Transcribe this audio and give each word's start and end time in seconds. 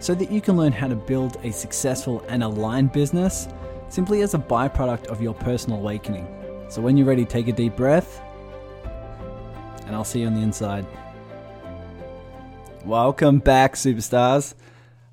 so 0.00 0.14
that 0.14 0.32
you 0.32 0.40
can 0.40 0.56
learn 0.56 0.72
how 0.72 0.88
to 0.88 0.96
build 0.96 1.36
a 1.44 1.52
successful 1.52 2.24
and 2.28 2.42
aligned 2.42 2.90
business 2.90 3.46
simply 3.90 4.22
as 4.22 4.32
a 4.32 4.38
byproduct 4.38 5.06
of 5.08 5.20
your 5.20 5.34
personal 5.34 5.78
awakening. 5.78 6.26
So 6.68 6.80
when 6.80 6.96
you're 6.96 7.06
ready, 7.06 7.26
take 7.26 7.48
a 7.48 7.52
deep 7.52 7.76
breath, 7.76 8.22
and 9.86 9.94
I'll 9.94 10.04
see 10.04 10.20
you 10.20 10.26
on 10.26 10.34
the 10.34 10.40
inside. 10.40 10.86
Welcome 12.84 13.40
back, 13.40 13.74
superstars. 13.74 14.54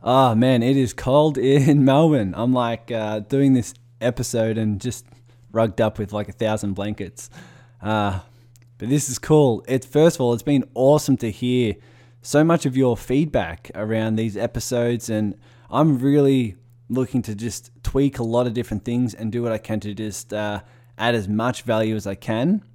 Oh 0.02 0.34
man, 0.36 0.64
it 0.64 0.78
is 0.78 0.94
cold 0.94 1.38
in 1.38 1.84
Melbourne. 1.84 2.34
I'm 2.38 2.54
like 2.54 2.90
uh, 2.90 3.20
doing 3.20 3.54
this 3.54 3.74
episode 4.00 4.58
and 4.58 4.80
just 4.80 5.06
rugged 5.52 5.82
up 5.82 6.00
with 6.00 6.14
like 6.14 6.30
a 6.30 6.34
thousand 6.34 6.76
blankets. 6.76 7.30
Uh, 7.82 8.22
but 8.78 8.88
this 8.88 9.10
is 9.10 9.20
cool. 9.20 9.66
It's 9.68 9.86
first 9.86 10.16
of 10.16 10.22
all, 10.22 10.34
it's 10.34 10.44
been 10.44 10.64
awesome 10.76 11.18
to 11.18 11.30
hear 11.30 11.76
so 12.28 12.44
much 12.44 12.66
of 12.66 12.76
your 12.76 12.98
feedback 12.98 13.72
around 13.74 14.18
these 14.18 14.36
episodes, 14.36 15.10
and 15.10 15.34
I'm 15.72 15.98
really 15.98 16.58
looking 16.90 17.22
to 17.22 17.34
just 17.34 17.72
tweak 17.84 18.20
a 18.20 18.24
lot 18.24 18.46
of 18.46 18.54
different 18.54 18.84
things 18.84 19.14
and 19.14 19.32
do 19.32 19.42
what 19.42 19.54
I 19.54 19.58
can 19.58 19.80
to 19.80 19.94
just 19.94 20.34
uh, 20.34 20.60
add 20.98 21.16
as 21.16 21.30
much 21.30 21.62
value 21.62 21.96
as 21.96 22.06
I 22.06 22.16
can. 22.16 22.66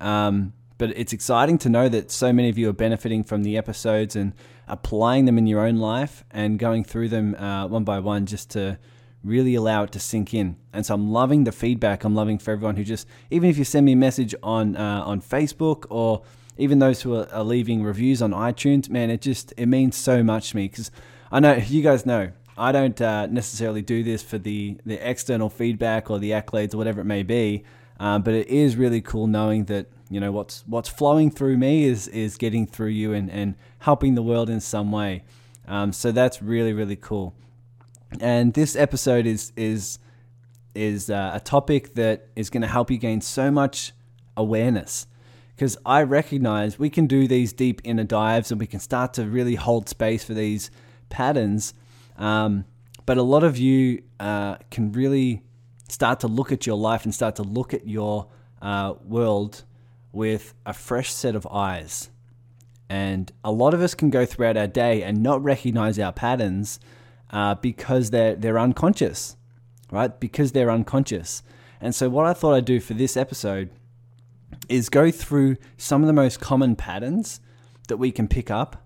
Um, 0.00 0.54
but 0.76 0.90
it's 0.96 1.12
exciting 1.12 1.56
to 1.58 1.68
know 1.68 1.88
that 1.88 2.10
so 2.10 2.32
many 2.32 2.48
of 2.48 2.58
you 2.58 2.68
are 2.68 2.72
benefiting 2.72 3.22
from 3.22 3.44
the 3.44 3.56
episodes 3.56 4.16
and 4.16 4.32
applying 4.66 5.24
them 5.24 5.38
in 5.38 5.46
your 5.46 5.60
own 5.60 5.76
life 5.76 6.24
and 6.32 6.58
going 6.58 6.82
through 6.82 7.10
them 7.10 7.36
uh, 7.36 7.68
one 7.68 7.84
by 7.84 8.00
one 8.00 8.26
just 8.26 8.50
to 8.50 8.76
really 9.22 9.54
allow 9.54 9.84
it 9.84 9.92
to 9.92 10.00
sink 10.00 10.34
in. 10.34 10.56
And 10.72 10.84
so 10.84 10.94
I'm 10.94 11.12
loving 11.12 11.44
the 11.44 11.52
feedback. 11.52 12.02
I'm 12.02 12.16
loving 12.16 12.38
for 12.38 12.50
everyone 12.50 12.74
who 12.74 12.82
just, 12.82 13.06
even 13.30 13.50
if 13.50 13.56
you 13.56 13.62
send 13.62 13.86
me 13.86 13.92
a 13.92 13.96
message 13.96 14.34
on 14.42 14.74
uh, 14.74 15.04
on 15.06 15.20
Facebook 15.20 15.86
or 15.90 16.24
even 16.58 16.78
those 16.78 17.02
who 17.02 17.14
are, 17.16 17.44
leaving 17.44 17.82
reviews 17.82 18.22
on 18.22 18.32
iTunes, 18.32 18.88
man, 18.88 19.10
it 19.10 19.20
just 19.20 19.52
it 19.56 19.66
means 19.66 19.96
so 19.96 20.22
much 20.22 20.50
to 20.50 20.56
me 20.56 20.68
because 20.68 20.90
I 21.30 21.40
know 21.40 21.54
you 21.54 21.82
guys 21.82 22.06
know 22.06 22.32
I 22.56 22.72
don't 22.72 23.00
uh, 23.00 23.26
necessarily 23.26 23.82
do 23.82 24.02
this 24.02 24.22
for 24.22 24.38
the 24.38 24.78
the 24.86 24.96
external 25.08 25.50
feedback 25.50 26.10
or 26.10 26.18
the 26.18 26.30
accolades 26.30 26.74
or 26.74 26.78
whatever 26.78 27.00
it 27.00 27.04
may 27.04 27.22
be, 27.22 27.64
um, 28.00 28.22
but 28.22 28.34
it 28.34 28.48
is 28.48 28.76
really 28.76 29.00
cool 29.00 29.26
knowing 29.26 29.64
that 29.66 29.86
you 30.08 30.20
know 30.20 30.32
what's 30.32 30.64
what's 30.66 30.88
flowing 30.88 31.30
through 31.30 31.58
me 31.58 31.84
is 31.84 32.08
is 32.08 32.36
getting 32.36 32.66
through 32.66 32.88
you 32.88 33.12
and 33.12 33.30
and 33.30 33.56
helping 33.80 34.14
the 34.14 34.22
world 34.22 34.48
in 34.48 34.60
some 34.60 34.90
way. 34.90 35.24
Um, 35.68 35.92
so 35.92 36.12
that's 36.12 36.40
really 36.42 36.72
really 36.72 36.96
cool. 36.96 37.34
And 38.20 38.54
this 38.54 38.76
episode 38.76 39.26
is 39.26 39.52
is 39.56 39.98
is 40.74 41.10
uh, 41.10 41.32
a 41.34 41.40
topic 41.40 41.94
that 41.94 42.28
is 42.36 42.50
going 42.50 42.62
to 42.62 42.68
help 42.68 42.90
you 42.90 42.98
gain 42.98 43.20
so 43.20 43.50
much 43.50 43.92
awareness 44.36 45.06
because 45.56 45.78
I 45.86 46.02
recognize 46.02 46.78
we 46.78 46.90
can 46.90 47.06
do 47.06 47.26
these 47.26 47.54
deep 47.54 47.80
inner 47.82 48.04
dives 48.04 48.50
and 48.50 48.60
we 48.60 48.66
can 48.66 48.78
start 48.78 49.14
to 49.14 49.24
really 49.24 49.54
hold 49.54 49.88
space 49.88 50.22
for 50.22 50.34
these 50.34 50.70
patterns. 51.08 51.72
Um, 52.18 52.66
but 53.06 53.16
a 53.16 53.22
lot 53.22 53.42
of 53.42 53.56
you 53.56 54.02
uh, 54.20 54.56
can 54.70 54.92
really 54.92 55.42
start 55.88 56.20
to 56.20 56.28
look 56.28 56.52
at 56.52 56.66
your 56.66 56.76
life 56.76 57.04
and 57.04 57.14
start 57.14 57.36
to 57.36 57.42
look 57.42 57.72
at 57.72 57.88
your 57.88 58.28
uh, 58.60 58.94
world 59.02 59.64
with 60.12 60.52
a 60.66 60.74
fresh 60.74 61.10
set 61.10 61.34
of 61.34 61.46
eyes. 61.46 62.10
And 62.90 63.32
a 63.42 63.50
lot 63.50 63.72
of 63.72 63.80
us 63.80 63.94
can 63.94 64.10
go 64.10 64.26
throughout 64.26 64.58
our 64.58 64.66
day 64.66 65.02
and 65.02 65.22
not 65.22 65.42
recognize 65.42 65.98
our 65.98 66.12
patterns 66.12 66.80
uh, 67.30 67.54
because 67.54 68.10
they're, 68.10 68.36
they're 68.36 68.58
unconscious, 68.58 69.36
right? 69.90 70.18
Because 70.20 70.52
they're 70.52 70.70
unconscious. 70.70 71.42
And 71.80 71.94
so, 71.94 72.08
what 72.08 72.26
I 72.26 72.32
thought 72.32 72.54
I'd 72.54 72.64
do 72.64 72.80
for 72.80 72.94
this 72.94 73.16
episode 73.16 73.70
is 74.68 74.88
go 74.88 75.10
through 75.10 75.56
some 75.76 76.02
of 76.02 76.06
the 76.06 76.12
most 76.12 76.40
common 76.40 76.76
patterns 76.76 77.40
that 77.88 77.96
we 77.96 78.10
can 78.10 78.28
pick 78.28 78.50
up 78.50 78.84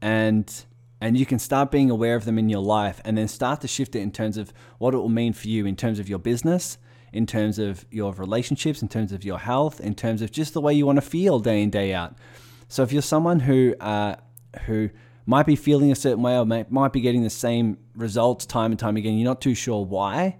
and 0.00 0.64
and 1.00 1.18
you 1.18 1.26
can 1.26 1.38
start 1.38 1.70
being 1.70 1.90
aware 1.90 2.14
of 2.14 2.24
them 2.24 2.38
in 2.38 2.48
your 2.48 2.62
life 2.62 3.00
and 3.04 3.18
then 3.18 3.28
start 3.28 3.60
to 3.60 3.68
shift 3.68 3.94
it 3.94 4.00
in 4.00 4.10
terms 4.10 4.36
of 4.36 4.52
what 4.78 4.94
it 4.94 4.96
will 4.96 5.08
mean 5.08 5.32
for 5.32 5.48
you 5.48 5.66
in 5.66 5.76
terms 5.76 5.98
of 5.98 6.08
your 6.08 6.18
business 6.18 6.78
in 7.12 7.26
terms 7.26 7.58
of 7.58 7.86
your 7.90 8.12
relationships 8.14 8.82
in 8.82 8.88
terms 8.88 9.12
of 9.12 9.24
your 9.24 9.38
health 9.38 9.80
in 9.80 9.94
terms 9.94 10.20
of 10.22 10.30
just 10.30 10.52
the 10.52 10.60
way 10.60 10.74
you 10.74 10.86
want 10.86 10.96
to 10.96 11.02
feel 11.02 11.38
day 11.38 11.62
in 11.62 11.70
day 11.70 11.94
out. 11.94 12.14
So 12.68 12.82
if 12.82 12.92
you're 12.92 13.02
someone 13.02 13.40
who 13.40 13.74
uh, 13.80 14.16
who 14.66 14.90
might 15.26 15.46
be 15.46 15.56
feeling 15.56 15.90
a 15.90 15.94
certain 15.94 16.22
way 16.22 16.36
or 16.36 16.44
may, 16.44 16.66
might 16.68 16.92
be 16.92 17.00
getting 17.00 17.22
the 17.22 17.30
same 17.30 17.78
results 17.94 18.44
time 18.44 18.72
and 18.72 18.78
time 18.78 18.96
again 18.96 19.14
you're 19.14 19.24
not 19.24 19.40
too 19.40 19.54
sure 19.54 19.84
why 19.84 20.36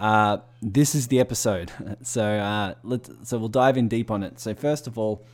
uh, 0.00 0.38
this 0.62 0.94
is 0.94 1.06
the 1.08 1.20
episode. 1.20 1.70
So 2.02 2.24
uh, 2.24 2.74
let's 2.82 3.10
so 3.24 3.38
we'll 3.38 3.48
dive 3.48 3.76
in 3.76 3.86
deep 3.86 4.10
on 4.10 4.22
it. 4.22 4.40
So 4.40 4.54
first 4.54 4.86
of 4.86 4.96
all, 4.96 5.26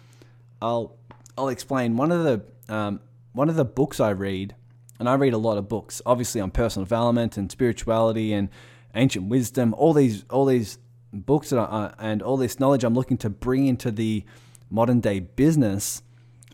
I'll 0.61 0.97
I'll 1.39 1.49
explain 1.49 1.97
one 1.97 2.11
of 2.11 2.25
the 2.25 2.75
um, 2.75 3.01
one 3.33 3.49
of 3.49 3.55
the 3.55 3.65
books 3.65 4.01
I 4.01 4.11
read, 4.11 4.57
and 4.99 5.09
I 5.09 5.15
read 5.15 5.33
a 5.33 5.39
lot 5.39 5.59
of 5.59 5.69
books, 5.69 6.03
obviously 6.05 6.41
on 6.41 6.51
personal 6.51 6.85
development 6.85 7.37
and 7.37 7.51
spirituality 7.53 8.33
and 8.33 8.49
ancient 8.97 9.29
wisdom. 9.29 9.75
All 9.75 9.93
these 9.93 10.25
all 10.29 10.45
these 10.45 10.79
books 11.13 11.51
that 11.51 11.59
I, 11.59 11.95
and 12.01 12.21
all 12.21 12.37
this 12.37 12.59
knowledge 12.59 12.83
I'm 12.83 12.95
looking 12.95 13.19
to 13.19 13.31
bring 13.31 13.67
into 13.67 13.93
the 13.93 14.25
modern 14.69 15.01
day 15.01 15.21
business 15.21 16.03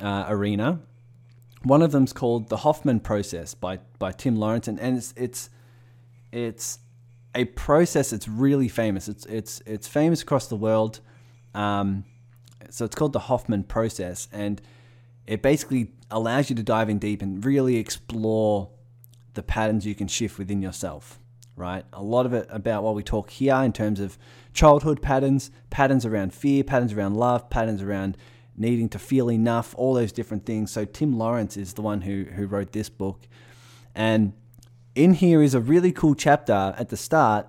uh, 0.00 0.26
arena. 0.28 0.80
One 1.62 1.80
of 1.80 1.92
them's 1.92 2.12
called 2.12 2.48
the 2.50 2.58
Hoffman 2.58 3.00
Process 3.00 3.54
by 3.54 3.78
by 3.98 4.12
Tim 4.12 4.36
Laurence, 4.36 4.68
and, 4.68 4.78
and 4.78 4.98
it's 4.98 5.14
it's 5.16 5.48
it's 6.32 6.78
a 7.34 7.44
process 7.44 8.10
that's 8.10 8.28
really 8.28 8.68
famous. 8.68 9.08
It's 9.08 9.24
it's 9.26 9.62
it's 9.66 9.88
famous 9.88 10.22
across 10.22 10.46
the 10.48 10.56
world. 10.56 11.00
Um, 11.54 12.04
so 12.70 12.84
it's 12.84 12.94
called 12.94 13.12
the 13.12 13.20
Hoffman 13.20 13.64
process, 13.64 14.28
and 14.32 14.60
it 15.26 15.42
basically 15.42 15.92
allows 16.10 16.50
you 16.50 16.56
to 16.56 16.62
dive 16.62 16.88
in 16.88 16.98
deep 16.98 17.22
and 17.22 17.44
really 17.44 17.76
explore 17.76 18.70
the 19.34 19.42
patterns 19.42 19.86
you 19.86 19.94
can 19.94 20.08
shift 20.08 20.38
within 20.38 20.62
yourself. 20.62 21.18
Right, 21.54 21.84
a 21.92 22.02
lot 22.02 22.24
of 22.24 22.32
it 22.32 22.46
about 22.50 22.82
what 22.82 22.94
we 22.94 23.02
talk 23.02 23.28
here 23.28 23.56
in 23.56 23.74
terms 23.74 24.00
of 24.00 24.16
childhood 24.54 25.02
patterns, 25.02 25.50
patterns 25.68 26.06
around 26.06 26.32
fear, 26.32 26.64
patterns 26.64 26.94
around 26.94 27.14
love, 27.14 27.50
patterns 27.50 27.82
around 27.82 28.16
needing 28.56 28.88
to 28.88 28.98
feel 28.98 29.30
enough, 29.30 29.74
all 29.76 29.92
those 29.92 30.12
different 30.12 30.46
things. 30.46 30.70
So 30.70 30.86
Tim 30.86 31.18
Laurence 31.18 31.56
is 31.58 31.74
the 31.74 31.82
one 31.82 32.02
who 32.02 32.24
who 32.24 32.46
wrote 32.46 32.72
this 32.72 32.88
book, 32.88 33.28
and 33.94 34.32
in 34.94 35.14
here 35.14 35.42
is 35.42 35.54
a 35.54 35.60
really 35.60 35.92
cool 35.92 36.14
chapter 36.14 36.74
at 36.76 36.88
the 36.88 36.96
start 36.96 37.46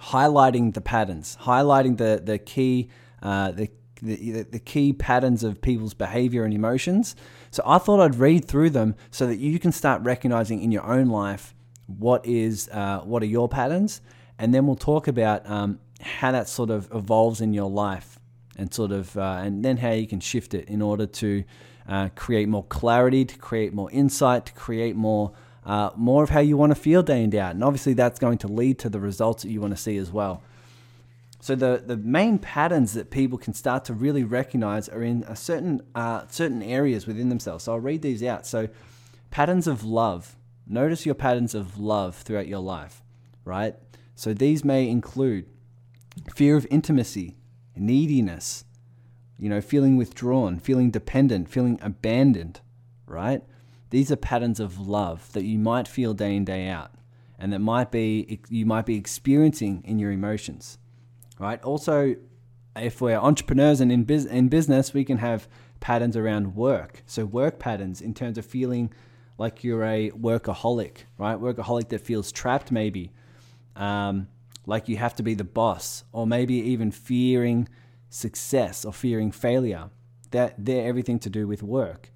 highlighting 0.00 0.74
the 0.74 0.80
patterns, 0.80 1.36
highlighting 1.42 1.98
the 1.98 2.22
the 2.24 2.38
key 2.38 2.88
uh, 3.22 3.50
the, 3.50 3.70
the 4.02 4.42
the 4.42 4.58
key 4.58 4.92
patterns 4.92 5.42
of 5.42 5.60
people's 5.60 5.94
behavior 5.94 6.44
and 6.44 6.54
emotions. 6.54 7.16
So 7.50 7.62
I 7.66 7.78
thought 7.78 8.00
I'd 8.00 8.16
read 8.16 8.46
through 8.46 8.70
them 8.70 8.94
so 9.10 9.26
that 9.26 9.38
you 9.38 9.58
can 9.58 9.72
start 9.72 10.02
recognizing 10.02 10.62
in 10.62 10.70
your 10.70 10.84
own 10.84 11.06
life 11.06 11.54
what 11.86 12.24
is 12.26 12.68
uh, 12.72 13.00
what 13.00 13.22
are 13.22 13.26
your 13.26 13.48
patterns, 13.48 14.00
and 14.38 14.54
then 14.54 14.66
we'll 14.66 14.76
talk 14.76 15.08
about 15.08 15.48
um, 15.48 15.80
how 16.00 16.32
that 16.32 16.48
sort 16.48 16.70
of 16.70 16.88
evolves 16.94 17.40
in 17.40 17.52
your 17.52 17.70
life, 17.70 18.20
and 18.56 18.72
sort 18.72 18.92
of 18.92 19.16
uh, 19.16 19.40
and 19.42 19.64
then 19.64 19.78
how 19.78 19.90
you 19.90 20.06
can 20.06 20.20
shift 20.20 20.54
it 20.54 20.68
in 20.68 20.82
order 20.82 21.06
to 21.06 21.42
uh, 21.88 22.08
create 22.14 22.48
more 22.48 22.64
clarity, 22.64 23.24
to 23.24 23.38
create 23.38 23.72
more 23.72 23.90
insight, 23.90 24.46
to 24.46 24.52
create 24.52 24.94
more 24.94 25.32
uh, 25.66 25.90
more 25.96 26.22
of 26.22 26.30
how 26.30 26.40
you 26.40 26.56
want 26.56 26.70
to 26.70 26.80
feel 26.80 27.02
day 27.02 27.22
in 27.22 27.30
day 27.30 27.40
out. 27.40 27.54
And 27.54 27.64
obviously, 27.64 27.92
that's 27.92 28.18
going 28.18 28.38
to 28.38 28.48
lead 28.48 28.78
to 28.78 28.88
the 28.88 29.00
results 29.00 29.42
that 29.42 29.50
you 29.50 29.60
want 29.60 29.76
to 29.76 29.82
see 29.82 29.98
as 29.98 30.12
well. 30.12 30.42
So 31.40 31.54
the, 31.54 31.82
the 31.84 31.96
main 31.96 32.38
patterns 32.38 32.94
that 32.94 33.10
people 33.10 33.36
can 33.36 33.52
start 33.52 33.84
to 33.86 33.92
really 33.92 34.24
recognize 34.24 34.88
are 34.88 35.02
in 35.02 35.24
a 35.24 35.36
certain 35.36 35.82
uh, 35.94 36.26
certain 36.28 36.62
areas 36.62 37.06
within 37.06 37.28
themselves. 37.28 37.64
So 37.64 37.72
I'll 37.72 37.80
read 37.80 38.02
these 38.02 38.22
out. 38.22 38.46
So 38.46 38.68
patterns 39.30 39.66
of 39.66 39.84
love. 39.84 40.36
Notice 40.68 41.04
your 41.04 41.14
patterns 41.14 41.54
of 41.54 41.78
love 41.78 42.16
throughout 42.16 42.48
your 42.48 42.60
life, 42.60 43.02
right? 43.44 43.74
So 44.14 44.32
these 44.32 44.64
may 44.64 44.88
include 44.88 45.46
fear 46.34 46.56
of 46.56 46.66
intimacy, 46.70 47.36
neediness, 47.76 48.64
you 49.38 49.48
know, 49.48 49.60
feeling 49.60 49.96
withdrawn, 49.96 50.58
feeling 50.58 50.90
dependent, 50.90 51.48
feeling 51.48 51.78
abandoned, 51.82 52.60
right? 53.06 53.42
These 53.90 54.10
are 54.10 54.16
patterns 54.16 54.60
of 54.60 54.88
love 54.88 55.32
that 55.32 55.44
you 55.44 55.58
might 55.58 55.86
feel 55.86 56.14
day 56.14 56.34
in 56.34 56.44
day 56.44 56.68
out, 56.68 56.92
and 57.38 57.52
that 57.52 57.60
might 57.60 57.90
be 57.90 58.40
you 58.48 58.66
might 58.66 58.86
be 58.86 58.96
experiencing 58.96 59.82
in 59.84 59.98
your 59.98 60.10
emotions, 60.10 60.78
right? 61.38 61.62
Also, 61.62 62.16
if 62.74 63.00
we're 63.00 63.16
entrepreneurs 63.16 63.80
and 63.80 63.90
in, 63.90 64.04
biz- 64.04 64.26
in 64.26 64.48
business, 64.48 64.92
we 64.92 65.04
can 65.04 65.18
have 65.18 65.48
patterns 65.80 66.16
around 66.16 66.54
work. 66.54 67.02
So 67.06 67.24
work 67.24 67.58
patterns 67.58 68.00
in 68.00 68.14
terms 68.14 68.38
of 68.38 68.46
feeling 68.46 68.92
like 69.38 69.62
you're 69.62 69.84
a 69.84 70.10
workaholic, 70.10 71.04
right? 71.18 71.38
Workaholic 71.38 71.88
that 71.90 72.00
feels 72.00 72.32
trapped 72.32 72.72
maybe, 72.72 73.12
um, 73.76 74.28
like 74.66 74.88
you 74.88 74.96
have 74.96 75.14
to 75.16 75.22
be 75.22 75.34
the 75.34 75.44
boss, 75.44 76.04
or 76.12 76.26
maybe 76.26 76.54
even 76.54 76.90
fearing 76.90 77.68
success 78.08 78.84
or 78.84 78.92
fearing 78.92 79.30
failure. 79.30 79.90
That 80.32 80.54
they're 80.58 80.86
everything 80.86 81.18
to 81.20 81.30
do 81.30 81.46
with 81.46 81.62
work. 81.62 82.10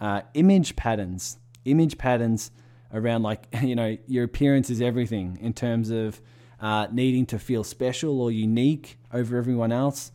Uh, 0.00 0.22
image 0.34 0.76
patterns, 0.76 1.38
image 1.64 1.98
patterns 1.98 2.50
around 2.92 3.22
like 3.22 3.46
you 3.62 3.76
know 3.76 3.96
your 4.06 4.24
appearance 4.24 4.70
is 4.70 4.80
everything 4.80 5.38
in 5.40 5.52
terms 5.52 5.90
of 5.90 6.20
uh, 6.60 6.86
needing 6.92 7.26
to 7.26 7.38
feel 7.38 7.64
special 7.64 8.20
or 8.20 8.30
unique 8.30 8.98
over 9.12 9.36
everyone 9.36 9.72
else. 9.72 10.12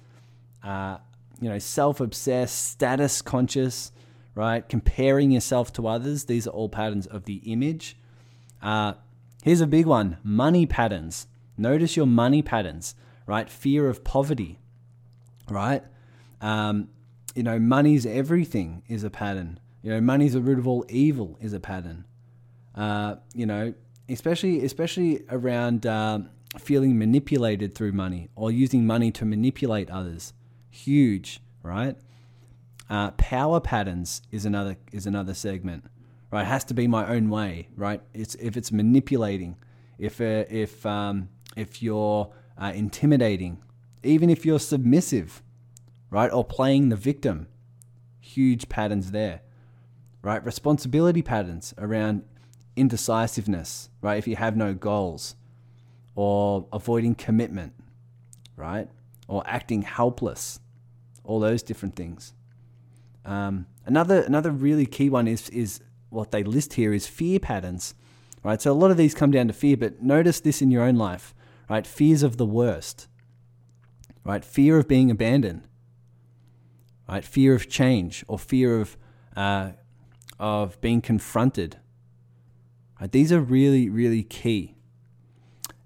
Uh, 0.64 0.98
you 1.42 1.50
know, 1.50 1.60
self-obsessed, 1.60 2.70
status 2.70 3.22
conscious, 3.22 3.92
right? 4.36 4.68
Comparing 4.70 5.32
yourself 5.32 5.74
to 5.74 5.88
others. 5.88 6.26
These 6.26 6.48
are 6.48 6.52
all 6.52 6.70
patterns 6.70 7.08
of 7.08 7.26
the 7.26 7.36
image. 7.46 7.98
Uh, 8.62 8.94
here's 9.44 9.62
a 9.62 9.68
big 9.68 9.86
one: 9.86 10.18
money 10.24 10.66
patterns. 10.66 11.28
Notice 11.58 11.96
your 11.96 12.08
money 12.08 12.42
patterns, 12.42 12.96
right? 13.26 13.50
Fear 13.50 13.90
of 13.90 14.04
poverty, 14.04 14.60
right? 15.50 15.84
Um, 16.42 16.90
you 17.34 17.44
know, 17.44 17.60
money's 17.60 18.06
everything 18.06 18.84
is 18.88 19.04
a 19.04 19.10
pattern. 19.10 19.60
You 19.86 19.92
know, 19.92 20.02
money's 20.02 20.34
the 20.34 20.42
root 20.42 20.58
of 20.58 20.68
all 20.68 20.84
evil 20.90 21.38
is 21.40 21.54
a 21.54 21.60
pattern. 21.60 22.06
Uh, 22.74 23.18
you 23.36 23.46
know, 23.46 23.72
especially 24.10 24.66
especially 24.66 25.24
around 25.30 25.86
uh, 25.86 26.22
feeling 26.58 26.98
manipulated 26.98 27.76
through 27.76 27.92
money 27.92 28.30
or 28.36 28.50
using 28.50 28.88
money 28.88 29.12
to 29.12 29.26
manipulate 29.26 29.92
others. 29.92 30.34
Huge, 30.72 31.40
right? 31.62 31.96
Uh, 32.90 33.12
power 33.12 33.60
patterns 33.60 34.24
is 34.32 34.44
another 34.44 34.76
is 34.92 35.06
another 35.06 35.36
segment, 35.36 35.84
right? 36.32 36.42
It 36.42 36.48
has 36.48 36.64
to 36.64 36.74
be 36.74 36.88
my 36.88 37.08
own 37.08 37.30
way, 37.30 37.68
right? 37.76 38.02
It's 38.12 38.34
if 38.36 38.58
it's 38.58 38.72
manipulating, 38.72 39.56
if 40.00 40.20
uh, 40.20 40.46
if 40.50 40.84
um, 40.88 41.30
if 41.56 41.84
you're 41.84 42.34
uh, 42.58 42.72
intimidating, 42.74 43.62
even 44.02 44.32
if 44.32 44.48
you're 44.48 44.60
submissive, 44.60 45.44
right, 46.10 46.34
or 46.34 46.44
playing 46.44 46.90
the 46.90 46.96
victim, 46.96 47.46
huge 48.20 48.68
patterns 48.68 49.12
there, 49.12 49.42
right? 50.26 50.44
Responsibility 50.44 51.22
patterns 51.22 51.76
around 51.78 52.24
indecisiveness, 52.76 53.90
right? 54.02 54.18
If 54.18 54.28
you 54.28 54.36
have 54.36 54.58
no 54.58 54.74
goals, 54.74 55.36
or 56.16 56.66
avoiding 56.74 57.14
commitment, 57.14 57.74
right? 58.56 58.90
Or 59.28 59.44
acting 59.46 59.84
helpless, 59.84 60.60
all 61.24 61.40
those 61.40 61.62
different 61.62 61.96
things. 61.96 62.34
Um, 63.24 63.68
another 63.86 64.24
another 64.24 64.50
really 64.50 64.88
key 64.88 65.10
one 65.10 65.28
is 65.28 65.48
is 65.50 65.80
what 66.10 66.32
they 66.32 66.44
list 66.44 66.74
here 66.74 66.92
is 66.92 67.06
fear 67.06 67.40
patterns, 67.40 67.94
right? 68.44 68.60
So 68.60 68.72
a 68.72 68.74
lot 68.74 68.90
of 68.90 68.98
these 68.98 69.14
come 69.14 69.30
down 69.30 69.48
to 69.48 69.54
fear, 69.54 69.78
but 69.78 70.02
notice 70.02 70.40
this 70.40 70.60
in 70.60 70.72
your 70.72 70.84
own 70.84 70.96
life, 70.96 71.36
right? 71.70 71.86
Fears 71.86 72.24
of 72.24 72.38
the 72.38 72.48
worst, 72.48 73.08
right? 74.24 74.44
Fear 74.44 74.80
of 74.80 74.88
being 74.88 75.12
abandoned, 75.12 75.68
right? 77.08 77.24
Fear 77.24 77.54
of 77.54 77.70
change 77.70 78.26
or 78.28 78.40
fear 78.40 78.82
of 78.82 78.98
uh, 79.36 79.72
of 80.40 80.80
being 80.82 81.02
confronted, 81.02 81.78
Right? 83.00 83.12
These 83.12 83.32
are 83.32 83.42
really, 83.42 83.90
really 83.90 84.24
key. 84.24 84.76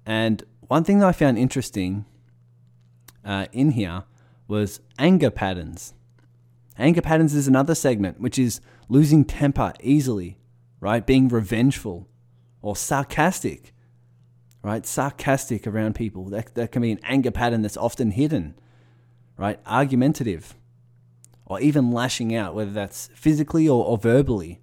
And 0.06 0.44
one 0.62 0.84
thing 0.84 1.00
that 1.00 1.08
I 1.08 1.12
found 1.12 1.38
interesting 1.38 2.06
uh, 3.26 3.48
in 3.52 3.72
here 3.72 4.04
was 4.48 4.80
anger 4.98 5.30
patterns. 5.30 5.94
Anger 6.78 7.02
patterns 7.02 7.34
is 7.34 7.48
another 7.48 7.76
segment, 7.76 8.20
which 8.20 8.40
is 8.40 8.62
losing 8.88 9.26
temper 9.26 9.74
easily, 9.82 10.38
right? 10.80 11.06
Being 11.06 11.28
revengeful 11.28 12.08
or 12.62 12.76
sarcastic, 12.76 13.74
right? 14.64 14.86
Sarcastic 14.86 15.68
around 15.68 15.96
people. 15.96 16.26
That, 16.26 16.56
that 16.56 16.72
can 16.72 16.82
be 16.82 16.92
an 16.92 17.00
anger 17.04 17.32
pattern 17.32 17.62
that's 17.62 17.78
often 17.78 18.12
hidden, 18.12 18.56
right? 19.36 19.60
Argumentative 19.66 20.56
or 21.50 21.60
even 21.60 21.92
lashing 21.92 22.34
out, 22.34 22.56
whether 22.56 22.72
that's 22.72 23.10
physically 23.14 23.68
or, 23.68 23.84
or 23.84 23.98
verbally 23.98 24.62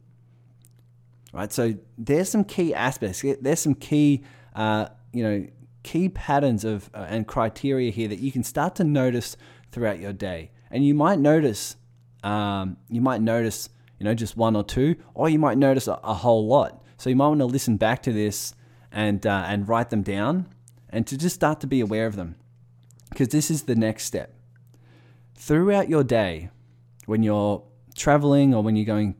right? 1.36 1.52
So 1.52 1.74
there's 1.98 2.28
some 2.28 2.44
key 2.44 2.74
aspects. 2.74 3.22
There's 3.40 3.60
some 3.60 3.74
key, 3.74 4.24
uh, 4.54 4.88
you 5.12 5.22
know, 5.22 5.46
key 5.82 6.08
patterns 6.08 6.64
of 6.64 6.90
uh, 6.94 7.06
and 7.08 7.26
criteria 7.26 7.90
here 7.90 8.08
that 8.08 8.18
you 8.18 8.32
can 8.32 8.42
start 8.42 8.74
to 8.76 8.84
notice 8.84 9.36
throughout 9.70 10.00
your 10.00 10.12
day. 10.12 10.50
And 10.70 10.84
you 10.84 10.94
might 10.94 11.18
notice, 11.18 11.76
um, 12.24 12.78
you 12.88 13.00
might 13.00 13.20
notice, 13.20 13.68
you 14.00 14.04
know, 14.04 14.14
just 14.14 14.36
one 14.36 14.56
or 14.56 14.64
two, 14.64 14.96
or 15.14 15.28
you 15.28 15.38
might 15.38 15.58
notice 15.58 15.86
a, 15.86 16.00
a 16.02 16.14
whole 16.14 16.46
lot. 16.46 16.82
So 16.96 17.10
you 17.10 17.16
might 17.16 17.28
want 17.28 17.40
to 17.40 17.46
listen 17.46 17.76
back 17.76 18.02
to 18.04 18.12
this 18.12 18.54
and 18.90 19.24
uh, 19.26 19.44
and 19.46 19.68
write 19.68 19.90
them 19.90 20.02
down, 20.02 20.48
and 20.88 21.06
to 21.06 21.18
just 21.18 21.34
start 21.34 21.60
to 21.60 21.66
be 21.66 21.80
aware 21.80 22.06
of 22.06 22.16
them, 22.16 22.36
because 23.10 23.28
this 23.28 23.50
is 23.50 23.64
the 23.64 23.74
next 23.74 24.04
step. 24.04 24.34
Throughout 25.34 25.90
your 25.90 26.02
day, 26.02 26.48
when 27.06 27.22
you're 27.22 27.62
traveling 27.94 28.54
or 28.54 28.62
when 28.62 28.76
you're 28.76 28.84
going 28.84 29.16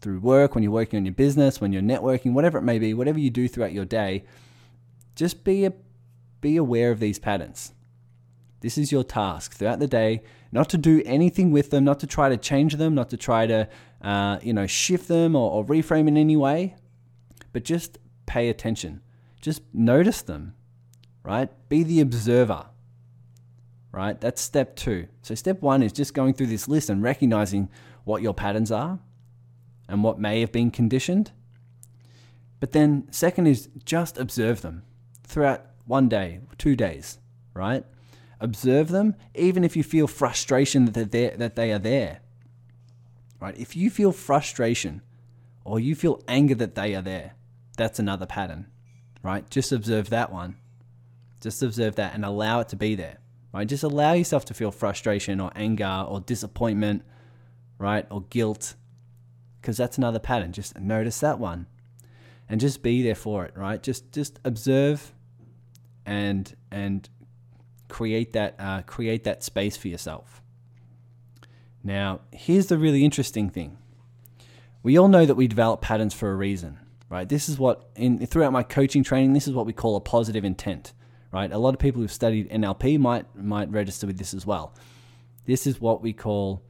through 0.00 0.20
work, 0.20 0.54
when 0.54 0.62
you're 0.62 0.72
working 0.72 0.98
on 0.98 1.04
your 1.04 1.14
business, 1.14 1.60
when 1.60 1.72
you're 1.72 1.82
networking, 1.82 2.32
whatever 2.32 2.58
it 2.58 2.62
may 2.62 2.78
be, 2.78 2.92
whatever 2.92 3.18
you 3.18 3.30
do 3.30 3.48
throughout 3.48 3.72
your 3.72 3.84
day, 3.84 4.24
just 5.14 5.44
be 5.44 5.64
a, 5.64 5.72
be 6.40 6.56
aware 6.56 6.90
of 6.90 7.00
these 7.00 7.18
patterns. 7.18 7.72
This 8.60 8.78
is 8.78 8.90
your 8.90 9.04
task 9.04 9.54
throughout 9.54 9.78
the 9.78 9.86
day, 9.86 10.22
not 10.50 10.68
to 10.70 10.78
do 10.78 11.02
anything 11.04 11.50
with 11.50 11.70
them, 11.70 11.84
not 11.84 12.00
to 12.00 12.06
try 12.06 12.28
to 12.28 12.36
change 12.36 12.74
them, 12.76 12.94
not 12.94 13.10
to 13.10 13.16
try 13.16 13.46
to 13.46 13.68
uh, 14.02 14.38
you 14.42 14.52
know 14.52 14.66
shift 14.66 15.08
them 15.08 15.36
or, 15.36 15.50
or 15.50 15.64
reframe 15.64 16.08
in 16.08 16.16
any 16.16 16.36
way, 16.36 16.76
but 17.52 17.64
just 17.64 17.98
pay 18.26 18.48
attention. 18.48 19.02
Just 19.40 19.62
notice 19.72 20.22
them, 20.22 20.54
right? 21.22 21.50
Be 21.68 21.82
the 21.82 22.00
observer, 22.00 22.66
right? 23.96 24.20
That's 24.20 24.42
step 24.42 24.76
two. 24.76 25.08
So 25.22 25.34
step 25.34 25.62
one 25.62 25.82
is 25.82 25.90
just 25.90 26.12
going 26.12 26.34
through 26.34 26.48
this 26.48 26.68
list 26.68 26.90
and 26.90 27.02
recognizing 27.02 27.70
what 28.04 28.20
your 28.20 28.34
patterns 28.34 28.70
are 28.70 28.98
and 29.88 30.04
what 30.04 30.20
may 30.20 30.40
have 30.40 30.52
been 30.52 30.70
conditioned. 30.70 31.32
But 32.60 32.72
then, 32.72 33.08
second 33.10 33.46
is 33.46 33.70
just 33.84 34.18
observe 34.18 34.60
them 34.60 34.82
throughout 35.24 35.64
one 35.86 36.10
day, 36.10 36.40
two 36.58 36.76
days, 36.76 37.18
right? 37.54 37.84
Observe 38.38 38.88
them, 38.88 39.14
even 39.34 39.64
if 39.64 39.74
you 39.74 39.82
feel 39.82 40.06
frustration 40.06 40.84
that 40.92 41.10
they're 41.10 41.36
that 41.36 41.56
they 41.56 41.72
are 41.72 41.78
there. 41.78 42.20
Right? 43.40 43.56
If 43.58 43.76
you 43.76 43.88
feel 43.88 44.12
frustration 44.12 45.00
or 45.64 45.80
you 45.80 45.94
feel 45.94 46.22
anger 46.28 46.54
that 46.56 46.74
they 46.74 46.94
are 46.94 47.02
there, 47.02 47.32
that's 47.78 47.98
another 47.98 48.26
pattern, 48.26 48.66
right? 49.22 49.48
Just 49.48 49.72
observe 49.72 50.10
that 50.10 50.30
one. 50.30 50.56
Just 51.40 51.62
observe 51.62 51.96
that 51.96 52.14
and 52.14 52.26
allow 52.26 52.60
it 52.60 52.68
to 52.68 52.76
be 52.76 52.94
there, 52.94 53.18
right? 53.56 53.66
Just 53.66 53.82
allow 53.82 54.12
yourself 54.12 54.44
to 54.46 54.54
feel 54.54 54.70
frustration 54.70 55.40
or 55.40 55.50
anger 55.56 56.04
or 56.06 56.20
disappointment, 56.20 57.02
right? 57.78 58.06
Or 58.10 58.20
guilt 58.28 58.74
because 59.60 59.78
that's 59.78 59.96
another 59.96 60.18
pattern. 60.18 60.52
Just 60.52 60.78
notice 60.78 61.20
that 61.20 61.38
one 61.38 61.66
and 62.50 62.60
just 62.60 62.82
be 62.82 63.02
there 63.02 63.14
for 63.14 63.46
it, 63.46 63.56
right? 63.56 63.82
Just 63.82 64.12
just 64.12 64.38
observe 64.44 65.14
and 66.04 66.54
and 66.70 67.08
create 67.88 68.34
that 68.34 68.56
uh, 68.58 68.82
create 68.82 69.24
that 69.24 69.42
space 69.42 69.74
for 69.76 69.88
yourself. 69.88 70.42
Now, 71.82 72.20
here's 72.32 72.66
the 72.66 72.76
really 72.76 73.06
interesting 73.06 73.48
thing. 73.48 73.78
We 74.82 74.98
all 74.98 75.08
know 75.08 75.24
that 75.24 75.34
we 75.34 75.48
develop 75.48 75.80
patterns 75.80 76.12
for 76.12 76.30
a 76.30 76.36
reason, 76.36 76.78
right? 77.08 77.26
This 77.26 77.48
is 77.48 77.58
what 77.58 77.88
in 77.96 78.24
throughout 78.26 78.52
my 78.52 78.62
coaching 78.62 79.02
training, 79.02 79.32
this 79.32 79.48
is 79.48 79.54
what 79.54 79.64
we 79.64 79.72
call 79.72 79.96
a 79.96 80.00
positive 80.00 80.44
intent, 80.44 80.92
right? 81.32 81.52
A 81.52 81.58
lot 81.58 81.74
of 81.74 81.80
people 81.80 82.00
who've 82.00 82.12
studied 82.12 82.50
NLP 82.50 82.98
might 82.98 83.34
might 83.36 83.70
register 83.70 84.06
with 84.06 84.18
this 84.18 84.34
as 84.34 84.46
well. 84.46 84.74
This 85.44 85.66
is 85.66 85.80
what 85.80 86.02
we 86.02 86.12
call 86.12 86.62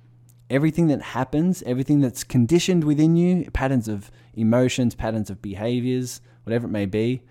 everything 0.51 0.89
that 0.89 1.03
happens, 1.03 1.63
everything 1.65 2.01
that's 2.01 2.25
conditioned 2.25 2.85
within 2.85 3.17
you, 3.17 3.51
patterns 3.51 3.89
of 3.89 4.11
emotions, 4.35 4.95
patterns 4.95 5.31
of 5.31 5.43
behaviors, 5.43 6.21
whatever 6.45 6.67
it 6.67 6.71
may 6.71 6.87
be, 6.87 7.23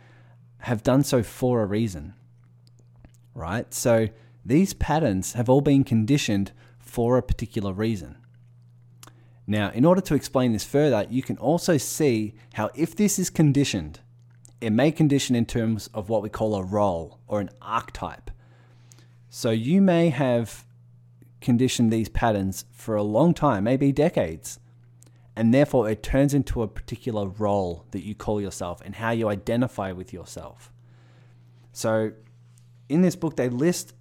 have 0.60 0.84
done 0.84 1.03
so 1.03 1.24
for 1.24 1.62
a 1.62 1.65
reason. 1.65 2.13
Right? 3.34 3.74
So 3.74 4.10
these 4.46 4.74
patterns 4.74 5.34
have 5.34 5.50
all 5.50 5.62
been 5.62 5.84
conditioned 5.84 6.51
for 6.79 7.17
a 7.17 7.24
particular 7.24 7.74
reason. 7.74 8.17
Now, 9.48 9.70
in 9.72 9.86
order 9.86 10.01
to 10.01 10.15
explain 10.15 10.53
this 10.53 10.63
further, 10.63 11.05
you 11.10 11.22
can 11.22 11.38
also 11.38 11.77
see 11.77 12.34
how 12.53 12.72
if 12.74 12.96
this 12.96 13.20
is 13.20 13.29
conditioned, 13.29 14.00
it 14.62 14.71
may 14.71 14.91
condition 14.91 15.35
in 15.35 15.45
terms 15.45 15.89
of 15.93 16.09
what 16.09 16.21
we 16.21 16.29
call 16.29 16.55
a 16.55 16.63
role 16.63 17.19
or 17.27 17.41
an 17.41 17.50
archetype. 17.62 18.31
So 19.29 19.51
you 19.51 19.81
may 19.81 20.09
have 20.09 20.65
conditioned 21.41 21.91
these 21.91 22.09
patterns 22.09 22.65
for 22.71 22.95
a 22.95 23.03
long 23.03 23.33
time, 23.33 23.65
maybe 23.65 23.91
decades. 23.91 24.59
And 25.35 25.53
therefore, 25.53 25.89
it 25.89 26.01
turns 26.01 26.33
into 26.33 26.62
a 26.62 26.67
particular 26.67 27.27
role 27.27 27.85
that 27.91 28.05
you 28.05 28.15
call 28.15 28.39
yourself 28.39 28.81
and 28.85 28.95
how 28.95 29.12
you 29.12 29.27
identify 29.27 29.91
with 29.91 30.13
yourself. 30.13 30.71
So, 31.74 32.13
in 32.88 33.01
this 33.01 33.17
book, 33.17 33.35
they 33.35 33.50
list 33.50 33.93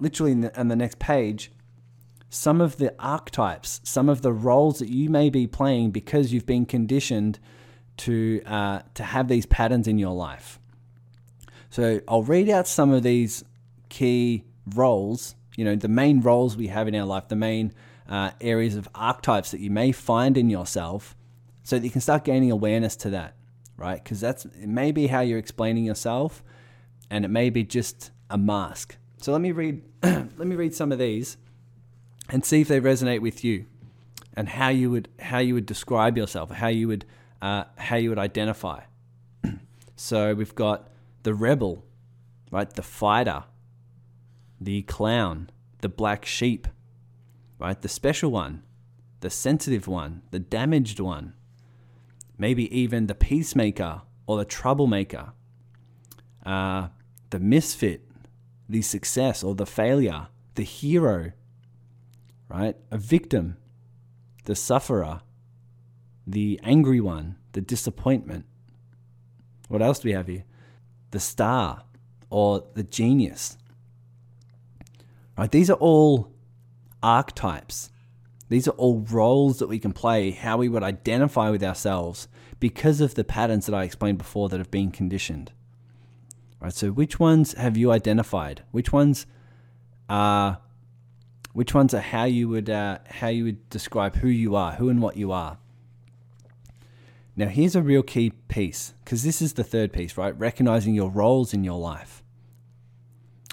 literally 0.00 0.34
the, 0.34 0.58
on 0.58 0.66
the 0.66 0.74
next 0.74 0.98
page 0.98 1.52
some 2.30 2.60
of 2.60 2.76
the 2.76 2.94
archetypes, 3.00 3.80
some 3.82 4.08
of 4.08 4.22
the 4.22 4.32
roles 4.32 4.78
that 4.78 4.88
you 4.88 5.10
may 5.10 5.28
be 5.28 5.48
playing 5.48 5.90
because 5.90 6.32
you've 6.32 6.46
been 6.46 6.64
conditioned 6.64 7.40
to 8.00 8.42
uh, 8.46 8.80
to 8.94 9.02
have 9.02 9.28
these 9.28 9.46
patterns 9.46 9.86
in 9.86 9.98
your 9.98 10.14
life. 10.14 10.58
So 11.70 12.00
I'll 12.08 12.22
read 12.22 12.48
out 12.48 12.66
some 12.66 12.92
of 12.92 13.02
these 13.02 13.44
key 13.88 14.44
roles, 14.74 15.36
you 15.56 15.64
know, 15.64 15.76
the 15.76 15.88
main 15.88 16.20
roles 16.20 16.56
we 16.56 16.68
have 16.68 16.88
in 16.88 16.94
our 16.94 17.04
life, 17.04 17.28
the 17.28 17.36
main 17.36 17.72
uh, 18.08 18.30
areas 18.40 18.74
of 18.74 18.88
archetypes 18.94 19.50
that 19.52 19.60
you 19.60 19.70
may 19.70 19.92
find 19.92 20.36
in 20.36 20.50
yourself, 20.50 21.14
so 21.62 21.78
that 21.78 21.84
you 21.84 21.90
can 21.90 22.00
start 22.00 22.24
gaining 22.24 22.50
awareness 22.50 22.96
to 22.96 23.10
that, 23.10 23.36
right? 23.76 24.02
Because 24.02 24.20
that's 24.20 24.46
it 24.46 24.68
may 24.68 24.92
be 24.92 25.06
how 25.08 25.20
you're 25.20 25.38
explaining 25.38 25.84
yourself, 25.84 26.42
and 27.10 27.24
it 27.24 27.28
may 27.28 27.50
be 27.50 27.64
just 27.64 28.10
a 28.30 28.38
mask. 28.38 28.96
So 29.18 29.32
let 29.32 29.42
me 29.42 29.52
read 29.52 29.82
let 30.02 30.46
me 30.46 30.56
read 30.56 30.74
some 30.74 30.90
of 30.90 30.98
these 30.98 31.36
and 32.30 32.44
see 32.44 32.62
if 32.62 32.68
they 32.68 32.80
resonate 32.80 33.20
with 33.20 33.44
you 33.44 33.66
and 34.34 34.48
how 34.48 34.68
you 34.68 34.90
would 34.90 35.08
how 35.18 35.38
you 35.38 35.52
would 35.54 35.66
describe 35.66 36.16
yourself, 36.16 36.50
how 36.50 36.68
you 36.68 36.88
would 36.88 37.04
uh, 37.42 37.64
how 37.76 37.96
you 37.96 38.08
would 38.08 38.18
identify. 38.18 38.82
so 39.96 40.34
we've 40.34 40.54
got 40.54 40.88
the 41.22 41.34
rebel, 41.34 41.84
right? 42.50 42.70
The 42.70 42.82
fighter, 42.82 43.44
the 44.60 44.82
clown, 44.82 45.50
the 45.80 45.88
black 45.88 46.24
sheep, 46.24 46.68
right? 47.58 47.80
The 47.80 47.88
special 47.88 48.30
one, 48.30 48.62
the 49.20 49.30
sensitive 49.30 49.86
one, 49.86 50.22
the 50.30 50.38
damaged 50.38 51.00
one, 51.00 51.34
maybe 52.38 52.74
even 52.76 53.06
the 53.06 53.14
peacemaker 53.14 54.02
or 54.26 54.38
the 54.38 54.44
troublemaker, 54.44 55.32
uh, 56.44 56.88
the 57.30 57.40
misfit, 57.40 58.06
the 58.68 58.82
success 58.82 59.42
or 59.42 59.54
the 59.54 59.66
failure, 59.66 60.28
the 60.54 60.62
hero, 60.62 61.32
right? 62.48 62.76
A 62.90 62.98
victim, 62.98 63.56
the 64.44 64.54
sufferer, 64.54 65.20
the 66.30 66.60
angry 66.62 67.00
one, 67.00 67.36
the 67.52 67.60
disappointment. 67.60 68.44
What 69.68 69.82
else 69.82 70.00
do 70.00 70.08
we 70.08 70.14
have 70.14 70.26
here? 70.26 70.44
The 71.10 71.20
star 71.20 71.84
or 72.28 72.64
the 72.74 72.82
genius. 72.82 73.56
Right? 75.36 75.50
These 75.50 75.70
are 75.70 75.78
all 75.78 76.32
archetypes. 77.02 77.90
These 78.48 78.68
are 78.68 78.72
all 78.72 79.00
roles 79.10 79.58
that 79.58 79.68
we 79.68 79.78
can 79.78 79.92
play, 79.92 80.32
how 80.32 80.56
we 80.56 80.68
would 80.68 80.82
identify 80.82 81.50
with 81.50 81.62
ourselves 81.62 82.28
because 82.58 83.00
of 83.00 83.14
the 83.14 83.24
patterns 83.24 83.66
that 83.66 83.74
I 83.74 83.84
explained 83.84 84.18
before 84.18 84.48
that 84.48 84.58
have 84.58 84.70
been 84.70 84.90
conditioned. 84.90 85.52
Right? 86.60 86.72
So 86.72 86.90
which 86.90 87.18
ones 87.18 87.54
have 87.54 87.76
you 87.76 87.90
identified? 87.90 88.64
Which 88.70 88.92
ones 88.92 89.26
are 90.08 90.58
which 91.52 91.74
ones 91.74 91.92
are 91.94 92.00
how 92.00 92.24
you 92.24 92.48
would 92.48 92.70
uh, 92.70 92.98
how 93.08 93.28
you 93.28 93.44
would 93.44 93.68
describe 93.70 94.16
who 94.16 94.28
you 94.28 94.54
are, 94.54 94.72
who 94.72 94.88
and 94.88 95.00
what 95.00 95.16
you 95.16 95.32
are? 95.32 95.58
Now 97.40 97.48
here's 97.48 97.74
a 97.74 97.80
real 97.80 98.02
key 98.02 98.32
piece 98.48 98.92
because 99.02 99.22
this 99.22 99.40
is 99.40 99.54
the 99.54 99.64
third 99.64 99.94
piece, 99.94 100.18
right? 100.18 100.38
Recognizing 100.38 100.94
your 100.94 101.08
roles 101.08 101.54
in 101.54 101.64
your 101.64 101.78
life. 101.78 102.22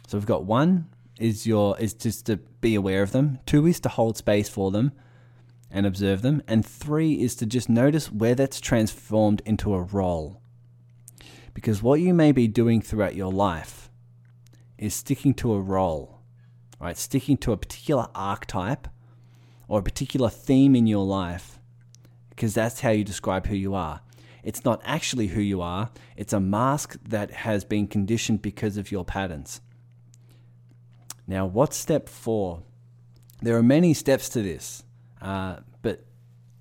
So 0.08 0.17
we've 0.17 0.25
got 0.25 0.44
one 0.44 0.89
is 1.17 1.48
your 1.48 1.79
is 1.79 1.94
just 1.94 2.25
to 2.25 2.36
be 2.36 2.75
aware 2.75 3.01
of 3.01 3.13
them. 3.13 3.39
Two 3.46 3.65
is 3.65 3.79
to 3.79 3.89
hold 3.89 4.17
space 4.17 4.50
for 4.50 4.72
them 4.72 4.91
and 5.72 5.86
observe 5.86 6.22
them, 6.22 6.44
and 6.50 6.65
three 6.65 7.22
is 7.22 7.34
to 7.38 7.46
just 7.46 7.70
notice 7.70 8.12
where 8.12 8.36
that's 8.36 8.60
transformed 8.60 9.41
into 9.46 9.74
a 9.74 9.82
role. 9.82 10.41
Because 11.53 11.82
what 11.82 12.01
you 12.01 12.13
may 12.13 12.34
be 12.34 12.50
doing 12.50 12.82
throughout 12.82 13.15
your 13.15 13.32
life 13.32 13.89
is 14.77 14.94
sticking 14.94 15.34
to 15.36 15.53
a 15.53 15.62
role 15.62 16.20
right? 16.79 16.98
Sticking 16.98 17.38
to 17.38 17.53
a 17.53 17.58
particular 17.58 18.08
archetype 18.13 18.89
or 19.70 19.79
a 19.79 19.84
particular 19.84 20.29
theme 20.29 20.75
in 20.75 20.88
your 20.88 21.06
life 21.06 21.57
because 22.38 22.53
that's 22.53 22.82
how 22.82 22.91
you 22.91 23.03
describe 23.03 23.48
who 23.48 23.56
you 23.56 23.74
are. 23.74 24.00
It's 24.44 24.63
not 24.63 24.79
actually 24.86 25.27
who 25.27 25.41
you 25.41 25.60
are, 25.60 25.89
it's 26.15 26.34
a 26.34 26.39
mask 26.39 26.96
that 27.10 27.32
has 27.32 27.65
been 27.65 27.88
conditioned 27.88 28.44
because 28.44 28.77
of 28.77 28.91
your 28.91 29.03
patterns. 29.03 29.60
Now, 31.25 31.48
what's 31.48 31.75
step 31.75 32.08
four? 32.08 32.62
There 33.41 33.58
are 33.58 33.63
many 33.63 33.96
steps 33.96 34.29
to 34.29 34.44
this, 34.44 34.84
uh, 35.20 35.58
but 35.82 36.06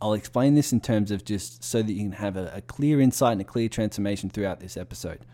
I'll 0.01 0.15
explain 0.15 0.55
this 0.55 0.73
in 0.73 0.81
terms 0.81 1.11
of 1.11 1.25
just 1.27 1.63
so 1.63 1.83
that 1.83 1.93
you 1.93 2.05
can 2.05 2.13
have 2.13 2.39
a, 2.39 2.53
a 2.55 2.61
clear 2.63 2.99
insight 2.99 3.33
and 3.33 3.43
a 3.43 3.45
clear 3.45 3.69
transformation 3.69 4.31
throughout 4.31 4.61
this 4.61 4.79
episode. 4.79 5.27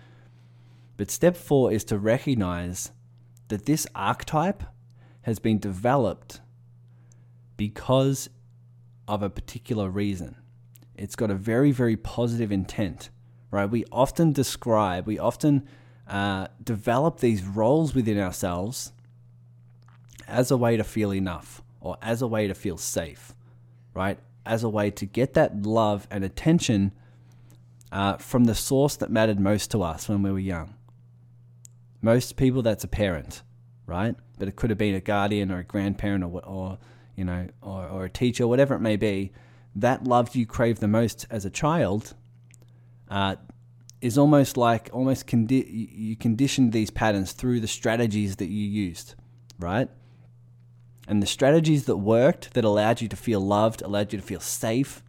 But 0.97 1.09
step 1.11 1.37
four 1.37 1.73
is 1.73 1.85
to 1.85 1.99
recognize 1.99 2.91
that 3.47 3.65
this 3.67 3.87
archetype 3.95 4.65
has 5.23 5.39
been 5.39 5.61
developed 5.61 6.41
because 7.57 8.29
of 9.09 9.23
a 9.23 9.31
particular 9.31 9.89
reason. 9.89 10.37
It's 10.97 11.17
got 11.17 11.31
a 11.31 11.35
very, 11.35 11.73
very 11.73 11.97
positive 11.97 12.53
intent, 12.53 13.11
right? 13.51 13.67
We 13.67 13.85
often 13.91 14.33
describe, 14.33 15.07
we 15.07 15.19
often 15.19 15.69
uh, 16.09 16.49
develop 16.63 17.21
these 17.21 17.43
roles 17.43 17.95
within 17.95 18.19
ourselves 18.19 18.93
as 20.29 20.51
a 20.51 20.57
way 20.57 20.77
to 20.77 20.85
feel 20.85 21.13
enough 21.13 21.63
or 21.81 21.97
as 22.03 22.23
a 22.23 22.27
way 22.27 22.47
to 22.47 22.55
feel 22.55 22.77
safe, 22.77 23.35
right? 23.95 24.19
As 24.47 24.63
a 24.63 24.69
way 24.69 24.91
to 24.93 25.07
get 25.07 25.35
that 25.35 25.63
love 25.63 26.07
and 26.11 26.25
attention 26.25 26.93
uh, 27.91 28.17
from 28.17 28.45
the 28.45 28.55
source 28.55 28.97
that 28.97 29.11
mattered 29.11 29.41
most 29.41 29.71
to 29.73 29.83
us 29.83 30.09
when 30.09 30.23
we 30.23 30.31
were 30.31 30.39
young. 30.39 30.75
Most 32.01 32.37
people, 32.37 32.63
that's 32.63 32.85
a 32.85 32.89
parent, 32.89 33.43
right? 33.87 34.15
But 34.39 34.49
it 34.49 34.57
could 34.57 34.71
have 34.71 34.79
been 34.79 34.95
a 34.95 35.01
guardian 35.01 35.53
or 35.53 35.59
a 35.59 35.65
grandparent 35.65 36.25
or, 36.25 36.45
or 36.45 36.79
you 37.17 37.25
know, 37.25 37.49
or, 37.61 37.87
or 37.89 38.05
a 38.05 38.11
teacher, 38.11 38.47
whatever 38.47 38.75
it 38.75 38.81
may 38.81 38.97
be. 38.97 39.33
That 39.75 40.05
love 40.05 40.35
you 40.35 40.47
crave 40.47 40.81
the 40.81 40.89
most 40.89 41.27
as 41.31 41.45
a 41.45 41.51
child 41.51 42.15
uh, 43.09 43.37
is 44.01 44.19
almost 44.19 44.57
like 44.57 44.91
almost 44.93 45.27
condi- 45.27 45.67
you 45.69 46.17
conditioned 46.17 46.73
these 46.73 46.91
patterns 46.91 47.33
through 47.33 47.61
the 47.61 47.69
strategies 47.69 48.37
that 48.37 48.49
you 48.49 48.65
used, 48.65 49.15
right? 49.59 49.89
And 51.09 51.23
the 51.23 51.27
strategies 51.27 51.85
that 51.87 51.97
worked, 51.97 52.55
that 52.55 52.65
allowed 52.65 53.01
you 53.01 53.09
to 53.09 53.17
feel 53.17 53.41
loved, 53.41 53.83
allowed 53.83 54.13
you 54.13 54.19
to 54.19 54.25
feel 54.25 54.41
safe, 54.41 55.03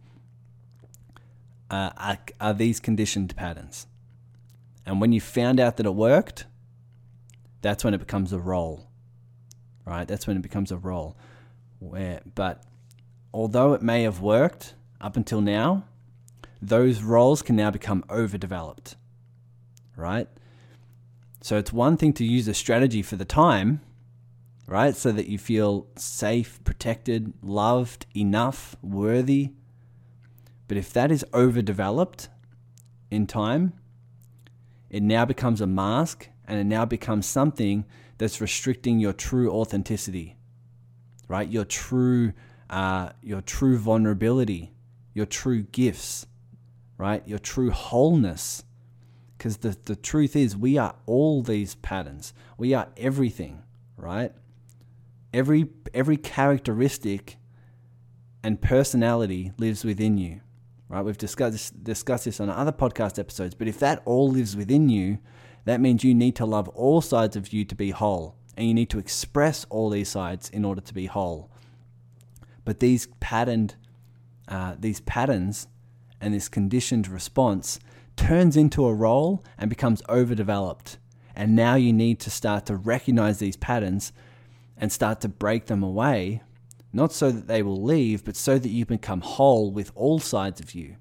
uh, 1.70 1.90
are, 1.96 2.18
are 2.40 2.54
these 2.54 2.80
conditioned 2.80 3.34
patterns. 3.36 3.86
And 4.86 5.00
when 5.00 5.12
you 5.12 5.20
found 5.20 5.60
out 5.60 5.76
that 5.76 5.86
it 5.86 5.94
worked, 5.94 6.46
that's 7.62 7.84
when 7.84 7.94
it 7.94 7.98
becomes 7.98 8.32
a 8.32 8.38
role, 8.38 8.86
right? 9.86 10.06
That's 10.06 10.26
when 10.26 10.36
it 10.36 10.42
becomes 10.42 10.70
a 10.70 10.76
role. 10.76 11.16
Where, 11.84 12.22
but 12.34 12.62
although 13.32 13.74
it 13.74 13.82
may 13.82 14.04
have 14.04 14.20
worked 14.20 14.74
up 15.00 15.16
until 15.16 15.40
now, 15.42 15.84
those 16.62 17.02
roles 17.02 17.42
can 17.42 17.56
now 17.56 17.70
become 17.70 18.04
overdeveloped, 18.08 18.96
right? 19.94 20.26
So 21.42 21.58
it's 21.58 21.74
one 21.74 21.98
thing 21.98 22.14
to 22.14 22.24
use 22.24 22.48
a 22.48 22.54
strategy 22.54 23.02
for 23.02 23.16
the 23.16 23.26
time, 23.26 23.82
right? 24.66 24.96
So 24.96 25.12
that 25.12 25.26
you 25.26 25.36
feel 25.36 25.86
safe, 25.96 26.58
protected, 26.64 27.34
loved, 27.42 28.06
enough, 28.16 28.76
worthy. 28.80 29.50
But 30.68 30.78
if 30.78 30.90
that 30.94 31.12
is 31.12 31.24
overdeveloped 31.34 32.28
in 33.10 33.26
time, 33.26 33.74
it 34.88 35.02
now 35.02 35.26
becomes 35.26 35.60
a 35.60 35.66
mask 35.66 36.28
and 36.48 36.58
it 36.58 36.64
now 36.64 36.86
becomes 36.86 37.26
something 37.26 37.84
that's 38.16 38.40
restricting 38.40 39.00
your 39.00 39.12
true 39.12 39.52
authenticity, 39.52 40.38
right? 41.28 41.48
Your 41.48 41.64
true, 41.64 42.32
uh, 42.70 43.10
your 43.22 43.40
true 43.40 43.78
vulnerability, 43.78 44.72
your 45.12 45.26
true 45.26 45.62
gifts, 45.62 46.26
right? 46.98 47.26
Your 47.26 47.38
true 47.38 47.70
wholeness. 47.70 48.64
Because 49.36 49.58
the, 49.58 49.76
the 49.84 49.96
truth 49.96 50.36
is, 50.36 50.56
we 50.56 50.78
are 50.78 50.94
all 51.06 51.42
these 51.42 51.74
patterns. 51.76 52.32
We 52.56 52.72
are 52.72 52.88
everything, 52.96 53.62
right? 53.96 54.32
Every 55.32 55.68
every 55.92 56.16
characteristic 56.16 57.36
and 58.42 58.60
personality 58.60 59.52
lives 59.58 59.84
within 59.84 60.16
you, 60.16 60.40
right? 60.88 61.04
We've 61.04 61.18
discussed 61.18 61.82
discussed 61.82 62.26
this 62.26 62.40
on 62.40 62.48
other 62.48 62.72
podcast 62.72 63.18
episodes. 63.18 63.54
But 63.54 63.66
if 63.66 63.78
that 63.80 64.02
all 64.04 64.30
lives 64.30 64.56
within 64.56 64.88
you, 64.88 65.18
that 65.64 65.80
means 65.80 66.04
you 66.04 66.14
need 66.14 66.36
to 66.36 66.46
love 66.46 66.68
all 66.68 67.00
sides 67.00 67.36
of 67.36 67.52
you 67.52 67.64
to 67.64 67.74
be 67.74 67.90
whole, 67.90 68.36
and 68.56 68.66
you 68.66 68.74
need 68.74 68.90
to 68.90 68.98
express 68.98 69.64
all 69.70 69.90
these 69.90 70.08
sides 70.08 70.48
in 70.50 70.64
order 70.64 70.80
to 70.80 70.94
be 70.94 71.06
whole. 71.06 71.50
But 72.64 72.80
these 72.80 73.06
patterned, 73.20 73.76
uh, 74.48 74.76
these 74.78 75.00
patterns, 75.00 75.68
and 76.20 76.32
this 76.32 76.48
conditioned 76.48 77.08
response 77.08 77.78
turns 78.16 78.56
into 78.56 78.86
a 78.86 78.94
role 78.94 79.44
and 79.58 79.68
becomes 79.68 80.02
overdeveloped. 80.08 80.98
And 81.36 81.56
now 81.56 81.74
you 81.74 81.92
need 81.92 82.20
to 82.20 82.30
start 82.30 82.66
to 82.66 82.76
recognize 82.76 83.38
these 83.38 83.56
patterns 83.56 84.12
and 84.76 84.90
start 84.92 85.20
to 85.20 85.28
break 85.28 85.66
them 85.66 85.82
away, 85.82 86.42
not 86.92 87.12
so 87.12 87.30
that 87.30 87.48
they 87.48 87.62
will 87.62 87.82
leave, 87.82 88.24
but 88.24 88.36
so 88.36 88.58
that 88.58 88.68
you 88.68 88.86
become 88.86 89.20
whole 89.20 89.70
with 89.70 89.90
all 89.94 90.18
sides 90.18 90.60
of 90.60 90.74
you. 90.74 90.96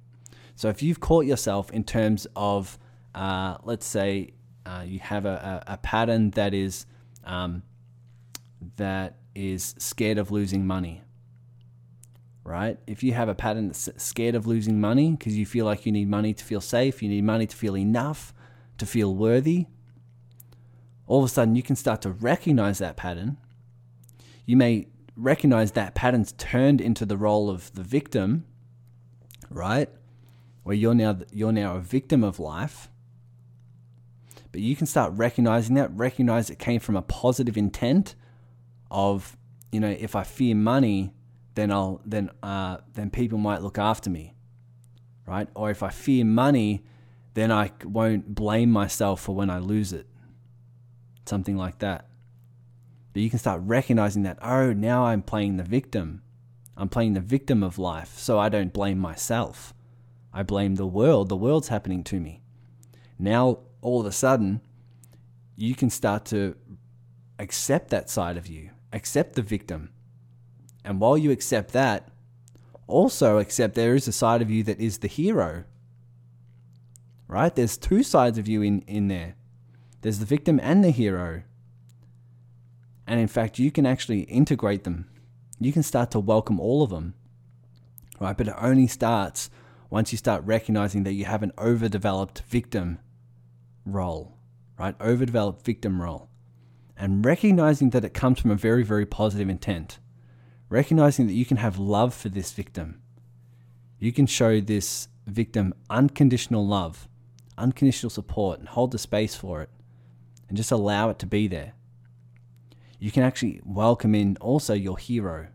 So 0.55 0.69
if 0.69 0.83
you've 0.83 0.99
caught 0.99 1.25
yourself 1.25 1.71
in 1.71 1.83
terms 1.83 2.27
of, 2.35 2.77
uh, 3.15 3.57
let's 3.63 3.85
say, 3.85 4.33
uh, 4.65 4.83
you 4.85 4.99
have 4.99 5.25
a, 5.25 5.63
a, 5.67 5.73
a, 5.73 5.77
pattern 5.77 6.31
that 6.31 6.53
is 6.53 6.85
um, 7.25 7.63
that 8.77 9.17
is 9.35 9.75
scared 9.77 10.17
of 10.17 10.31
losing 10.31 10.65
money 10.65 11.01
right 12.43 12.77
if 12.87 13.03
you 13.03 13.13
have 13.13 13.29
a 13.29 13.35
pattern 13.35 13.67
that's 13.67 13.89
scared 13.97 14.35
of 14.35 14.45
losing 14.45 14.79
money 14.79 15.11
because 15.11 15.37
you 15.37 15.45
feel 15.45 15.65
like 15.65 15.85
you 15.85 15.91
need 15.91 16.09
money 16.09 16.33
to 16.33 16.43
feel 16.43 16.61
safe 16.61 17.01
you 17.01 17.09
need 17.09 17.23
money 17.23 17.47
to 17.47 17.55
feel 17.55 17.75
enough 17.77 18.33
to 18.77 18.85
feel 18.85 19.15
worthy 19.15 19.65
all 21.07 21.19
of 21.19 21.25
a 21.25 21.29
sudden 21.29 21.55
you 21.55 21.63
can 21.63 21.75
start 21.75 22.01
to 22.01 22.11
recognize 22.11 22.79
that 22.79 22.97
pattern. 22.97 23.37
You 24.45 24.57
may 24.57 24.87
recognize 25.15 25.73
that 25.73 25.95
pattern's 25.95 26.31
turned 26.33 26.81
into 26.81 27.05
the 27.05 27.17
role 27.17 27.49
of 27.49 27.73
the 27.73 27.83
victim, 27.83 28.45
right? 29.49 29.89
Where 30.63 30.75
you're 30.75 30.95
now 30.95 31.19
you're 31.31 31.51
now 31.51 31.75
a 31.75 31.81
victim 31.81 32.23
of 32.23 32.39
life. 32.39 32.89
But 34.53 34.61
you 34.61 34.75
can 34.75 34.85
start 34.85 35.11
recognizing 35.15 35.75
that, 35.75 35.89
recognize 35.93 36.51
it 36.51 36.59
came 36.59 36.79
from 36.79 36.95
a 36.95 37.01
positive 37.01 37.57
intent 37.57 38.13
of, 38.91 39.35
you 39.71 39.79
know, 39.79 39.89
if 39.89 40.15
I 40.15 40.23
fear 40.23 40.55
money, 40.55 41.11
then 41.55 41.71
I'll 41.71 42.01
then 42.05 42.29
uh, 42.43 42.77
then 42.93 43.09
people 43.09 43.39
might 43.39 43.63
look 43.63 43.79
after 43.79 44.11
me, 44.11 44.35
right? 45.25 45.49
Or 45.55 45.71
if 45.71 45.81
I 45.81 45.89
fear 45.89 46.23
money, 46.23 46.85
then 47.33 47.51
I 47.51 47.71
won't 47.83 48.35
blame 48.35 48.69
myself 48.69 49.21
for 49.21 49.35
when 49.35 49.49
I 49.49 49.57
lose 49.57 49.91
it. 49.91 50.05
Something 51.25 51.57
like 51.57 51.79
that. 51.79 52.07
But 53.11 53.23
you 53.23 53.31
can 53.31 53.39
start 53.39 53.61
recognizing 53.63 54.21
that, 54.23 54.37
oh, 54.41 54.71
now 54.71 55.05
I'm 55.05 55.23
playing 55.23 55.57
the 55.57 55.63
victim. 55.63 56.21
I'm 56.77 56.89
playing 56.89 57.13
the 57.13 57.21
victim 57.21 57.63
of 57.63 57.79
life, 57.79 58.17
so 58.19 58.37
I 58.37 58.49
don't 58.49 58.73
blame 58.73 58.99
myself. 58.99 59.73
I 60.31 60.43
blame 60.43 60.75
the 60.75 60.87
world. 60.87 61.29
The 61.29 61.37
world's 61.37 61.69
happening 61.69 62.03
to 62.05 62.19
me. 62.19 62.41
Now, 63.17 63.59
all 63.83 63.99
of 63.99 64.05
a 64.05 64.11
sudden, 64.11 64.61
you 65.55 65.75
can 65.75 65.89
start 65.89 66.25
to 66.25 66.55
accept 67.37 67.89
that 67.89 68.09
side 68.09 68.37
of 68.37 68.47
you, 68.47 68.71
accept 68.91 69.35
the 69.35 69.41
victim. 69.41 69.89
And 70.83 70.99
while 70.99 71.17
you 71.17 71.31
accept 71.31 71.73
that, 71.73 72.09
also 72.87 73.37
accept 73.37 73.75
there 73.75 73.95
is 73.95 74.07
a 74.07 74.11
side 74.11 74.41
of 74.41 74.49
you 74.49 74.63
that 74.63 74.79
is 74.79 74.97
the 74.97 75.07
hero. 75.07 75.63
Right? 77.27 77.55
There's 77.55 77.77
two 77.77 78.03
sides 78.03 78.37
of 78.37 78.47
you 78.47 78.61
in, 78.61 78.81
in 78.81 79.07
there 79.07 79.35
there's 80.03 80.19
the 80.19 80.25
victim 80.25 80.59
and 80.61 80.83
the 80.83 80.91
hero. 80.91 81.43
And 83.07 83.19
in 83.21 83.27
fact, 83.29 83.57
you 83.57 83.71
can 83.71 83.85
actually 83.85 84.21
integrate 84.23 84.83
them. 84.83 85.09
You 85.59 85.71
can 85.71 85.81
start 85.81 86.11
to 86.11 86.19
welcome 86.19 86.59
all 86.59 86.83
of 86.83 86.89
them. 86.89 87.15
Right? 88.19 88.37
But 88.37 88.49
it 88.49 88.55
only 88.59 88.87
starts 88.87 89.49
once 89.89 90.11
you 90.11 90.17
start 90.17 90.43
recognizing 90.43 91.03
that 91.03 91.13
you 91.13 91.23
have 91.23 91.41
an 91.41 91.53
overdeveloped 91.57 92.41
victim 92.47 92.99
role, 93.85 94.37
right? 94.77 94.95
Overdeveloped 94.99 95.65
victim 95.65 96.01
role. 96.01 96.29
And 96.95 97.25
recognizing 97.25 97.89
that 97.91 98.05
it 98.05 98.13
comes 98.13 98.39
from 98.39 98.51
a 98.51 98.55
very, 98.55 98.83
very 98.83 99.05
positive 99.05 99.49
intent. 99.49 99.99
Recognizing 100.69 101.27
that 101.27 101.33
you 101.33 101.45
can 101.45 101.57
have 101.57 101.77
love 101.79 102.13
for 102.13 102.29
this 102.29 102.51
victim. 102.51 103.01
You 103.99 104.11
can 104.11 104.25
show 104.25 104.59
this 104.59 105.07
victim 105.25 105.73
unconditional 105.89 106.65
love, 106.65 107.07
unconditional 107.57 108.09
support, 108.09 108.59
and 108.59 108.67
hold 108.67 108.91
the 108.91 108.97
space 108.97 109.35
for 109.35 109.61
it. 109.61 109.69
And 110.47 110.57
just 110.57 110.71
allow 110.71 111.09
it 111.09 111.19
to 111.19 111.25
be 111.25 111.47
there 111.47 111.73
you 113.03 113.11
can 113.11 113.23
actually 113.23 113.59
welcome 113.65 114.15
in 114.15 114.37
also 114.39 114.73
your 114.73 114.97
hero, 114.97 115.47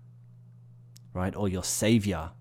right? 1.15 1.35
Or 1.35 1.49
your 1.49 1.65
savior. 1.65 2.33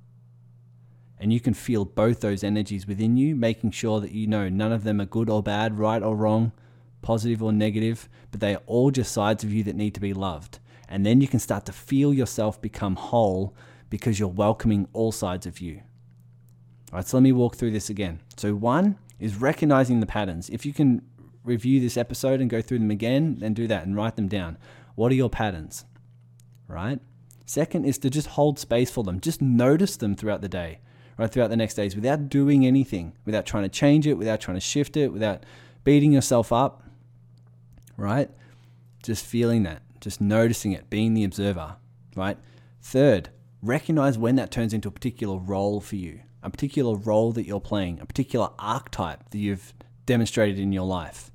And 1.19 1.33
you 1.33 1.39
can 1.39 1.53
feel 1.53 1.83
both 1.85 2.21
those 2.21 2.43
energies 2.43 2.87
within 2.87 3.17
you, 3.17 3.35
making 3.35 3.71
sure 3.71 3.99
that 4.01 4.11
you 4.11 4.27
know 4.27 4.49
none 4.49 4.71
of 4.71 4.83
them 4.83 5.01
are 5.01 5.05
good 5.05 5.29
or 5.29 5.41
bad, 5.41 5.77
right 5.77 6.03
or 6.03 6.15
wrong, 6.15 6.51
positive 7.01 7.41
or 7.41 7.51
negative, 7.51 8.07
but 8.31 8.39
they 8.39 8.55
are 8.55 8.61
all 8.65 8.91
just 8.91 9.11
sides 9.11 9.43
of 9.43 9.51
you 9.51 9.63
that 9.63 9.75
need 9.75 9.93
to 9.95 9.99
be 9.99 10.13
loved. 10.13 10.59
And 10.87 11.05
then 11.05 11.21
you 11.21 11.27
can 11.27 11.39
start 11.39 11.65
to 11.65 11.71
feel 11.71 12.13
yourself 12.13 12.61
become 12.61 12.95
whole 12.95 13.55
because 13.89 14.19
you're 14.19 14.27
welcoming 14.27 14.87
all 14.93 15.11
sides 15.11 15.45
of 15.45 15.59
you. 15.59 15.81
All 16.91 16.97
right, 16.97 17.07
so 17.07 17.17
let 17.17 17.23
me 17.23 17.31
walk 17.31 17.55
through 17.55 17.71
this 17.71 17.89
again. 17.89 18.21
So, 18.37 18.53
one 18.55 18.97
is 19.19 19.35
recognizing 19.35 19.99
the 19.99 20.05
patterns. 20.05 20.49
If 20.49 20.65
you 20.65 20.73
can 20.73 21.01
review 21.43 21.79
this 21.79 21.97
episode 21.97 22.39
and 22.39 22.49
go 22.49 22.61
through 22.61 22.79
them 22.79 22.91
again, 22.91 23.37
then 23.39 23.53
do 23.53 23.67
that 23.67 23.85
and 23.85 23.95
write 23.95 24.15
them 24.15 24.27
down. 24.27 24.57
What 24.95 25.11
are 25.11 25.15
your 25.15 25.29
patterns? 25.29 25.85
Right? 26.67 26.99
Second 27.45 27.85
is 27.85 27.97
to 27.99 28.09
just 28.09 28.27
hold 28.27 28.59
space 28.59 28.91
for 28.91 29.03
them. 29.03 29.19
Just 29.19 29.41
notice 29.41 29.97
them 29.97 30.15
throughout 30.15 30.41
the 30.41 30.49
day, 30.49 30.79
right? 31.17 31.31
Throughout 31.31 31.49
the 31.49 31.57
next 31.57 31.75
days 31.75 31.95
without 31.95 32.29
doing 32.29 32.65
anything, 32.65 33.13
without 33.25 33.45
trying 33.45 33.63
to 33.63 33.69
change 33.69 34.07
it, 34.07 34.15
without 34.15 34.39
trying 34.39 34.57
to 34.57 34.61
shift 34.61 34.97
it, 34.97 35.11
without 35.11 35.45
beating 35.83 36.11
yourself 36.11 36.51
up, 36.51 36.83
right? 37.95 38.29
Just 39.03 39.25
feeling 39.25 39.63
that, 39.63 39.81
just 40.01 40.21
noticing 40.21 40.71
it, 40.71 40.89
being 40.89 41.13
the 41.13 41.23
observer, 41.23 41.77
right? 42.15 42.37
Third, 42.81 43.29
recognize 43.61 44.17
when 44.17 44.35
that 44.35 44.51
turns 44.51 44.73
into 44.73 44.87
a 44.87 44.91
particular 44.91 45.37
role 45.37 45.81
for 45.81 45.95
you, 45.95 46.21
a 46.43 46.49
particular 46.49 46.95
role 46.95 47.31
that 47.31 47.45
you're 47.45 47.59
playing, 47.59 47.99
a 47.99 48.05
particular 48.05 48.49
archetype 48.59 49.29
that 49.31 49.37
you've 49.37 49.73
demonstrated 50.05 50.59
in 50.59 50.71
your 50.71 50.85
life 50.85 51.31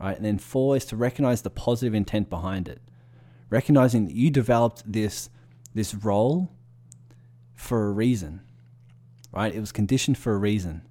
right? 0.00 0.16
And 0.16 0.24
then 0.24 0.38
four 0.38 0.76
is 0.76 0.84
to 0.86 0.96
recognize 0.96 1.42
the 1.42 1.50
positive 1.50 1.94
intent 1.94 2.30
behind 2.30 2.68
it, 2.68 2.80
recognizing 3.50 4.06
that 4.06 4.14
you 4.14 4.30
developed 4.30 4.90
this 4.90 5.28
this 5.72 5.94
role 5.94 6.50
for 7.54 7.86
a 7.86 7.92
reason, 7.92 8.40
right? 9.32 9.54
It 9.54 9.60
was 9.60 9.72
conditioned 9.72 10.18
for 10.18 10.34
a 10.34 10.38
reason. 10.38 10.82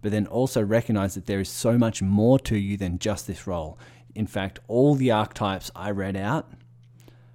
But 0.00 0.12
then 0.12 0.26
also 0.26 0.62
recognize 0.62 1.14
that 1.14 1.26
there 1.26 1.40
is 1.40 1.48
so 1.48 1.76
much 1.76 2.02
more 2.02 2.38
to 2.40 2.56
you 2.56 2.76
than 2.76 2.98
just 2.98 3.26
this 3.26 3.46
role. 3.46 3.78
In 4.14 4.26
fact, 4.26 4.60
all 4.68 4.94
the 4.94 5.10
archetypes 5.10 5.70
I 5.74 5.90
read 5.90 6.16
out, 6.16 6.50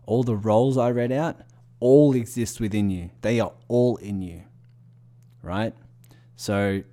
all 0.05 0.23
the 0.23 0.35
roles 0.35 0.77
I 0.77 0.91
read 0.91 1.11
out, 1.11 1.37
all 1.79 2.15
exist 2.15 2.61
within 2.61 2.89
you. 2.89 3.09
They 3.21 3.39
are 3.39 3.51
all 3.67 3.97
in 3.97 4.21
you, 4.21 4.43
right? 5.41 5.73
So 6.37 6.83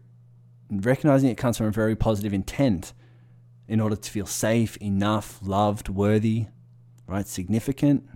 recognizing 0.71 1.31
it 1.31 1.37
comes 1.37 1.57
from 1.57 1.67
a 1.67 1.73
very 1.73 1.95
positive 1.95 2.33
intent 2.33 2.93
in 3.69 3.81
order 3.81 3.95
to 3.95 4.11
feel 4.11 4.27
safe, 4.27 4.77
enough, 4.79 5.39
loved, 5.43 5.89
worthy, 5.89 6.47
right? 7.07 7.27
Significant 7.27 8.09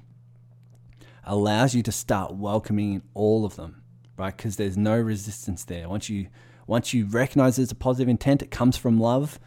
allows 1.23 1.77
you 1.77 1.83
to 1.85 1.93
start 1.93 2.35
welcoming 2.35 3.03
all 3.15 3.45
of 3.45 3.55
them, 3.55 3.84
right? 4.17 4.37
Because 4.37 4.57
there's 4.57 4.77
no 4.77 4.99
resistance 4.99 5.65
there. 5.65 5.89
Once 5.89 6.09
you 6.09 6.29
once 6.67 6.95
you 6.95 7.07
recognize 7.07 7.57
there's 7.57 7.73
a 7.73 7.77
positive 7.77 8.09
intent, 8.09 8.43
it 8.43 8.51
comes 8.51 8.77
from 8.77 8.99
love. 8.99 9.39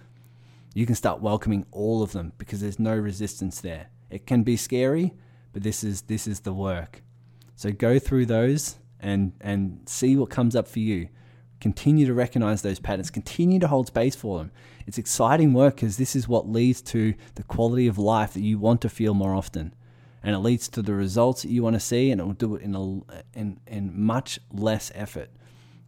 You 0.74 0.86
can 0.86 0.96
start 0.96 1.22
welcoming 1.22 1.66
all 1.72 2.04
of 2.04 2.12
them 2.12 2.34
because 2.38 2.62
there's 2.62 2.78
no 2.78 2.96
resistance 2.96 3.62
there. 3.62 3.88
It 4.10 4.28
can 4.28 4.44
be 4.44 4.56
scary, 4.56 5.14
but 5.52 5.64
this 5.64 5.84
is 5.84 6.04
this 6.04 6.28
is 6.28 6.42
the 6.42 6.54
work. 6.54 7.02
So 7.56 7.72
go 7.72 7.98
through 7.98 8.28
those 8.28 8.78
and 9.00 9.34
and 9.42 9.82
see 9.86 10.16
what 10.16 10.30
comes 10.30 10.56
up 10.56 10.68
for 10.68 10.80
you. 10.80 11.10
Continue 11.60 12.06
to 12.06 12.14
recognize 12.14 12.62
those 12.62 12.80
patterns, 12.80 13.10
continue 13.10 13.60
to 13.60 13.68
hold 13.68 13.88
space 13.88 14.16
for 14.16 14.38
them. 14.38 14.52
It's 14.86 15.00
exciting 15.00 15.54
work 15.54 15.76
because 15.76 15.98
this 15.98 16.16
is 16.16 16.28
what 16.28 16.48
leads 16.48 16.84
to 16.84 17.16
the 17.34 17.44
quality 17.44 17.88
of 17.88 17.98
life 17.98 18.34
that 18.34 18.42
you 18.42 18.60
want 18.60 18.82
to 18.82 18.90
feel 18.90 19.16
more 19.16 19.34
often. 19.34 19.74
And 20.24 20.36
it 20.36 20.40
leads 20.40 20.68
to 20.70 20.82
the 20.82 20.94
results 20.94 21.44
that 21.44 21.50
you 21.50 21.64
want 21.64 21.76
to 21.76 21.80
see, 21.80 22.12
and 22.12 22.20
it 22.20 22.24
will 22.26 22.34
do 22.34 22.56
it 22.56 22.64
in, 22.64 22.76
a, 22.76 23.40
in, 23.40 23.60
in 23.68 23.92
much 24.00 24.40
less 24.52 24.92
effort 24.96 25.30